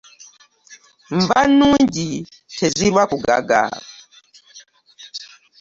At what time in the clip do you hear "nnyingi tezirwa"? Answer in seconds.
1.49-3.03